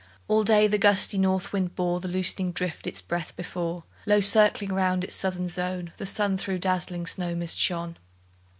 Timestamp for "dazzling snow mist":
6.57-7.59